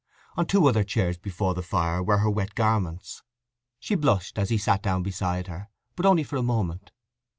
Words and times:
On 0.35 0.47
two 0.47 0.65
other 0.65 0.83
chairs 0.83 1.19
before 1.19 1.53
the 1.53 1.61
fire 1.61 2.01
were 2.01 2.17
her 2.17 2.29
wet 2.31 2.55
garments. 2.55 3.21
She 3.79 3.93
blushed 3.93 4.39
as 4.39 4.49
he 4.49 4.57
sat 4.57 4.81
down 4.81 5.03
beside 5.03 5.45
her, 5.45 5.69
but 5.95 6.07
only 6.07 6.23
for 6.23 6.37
a 6.37 6.41
moment. 6.41 6.91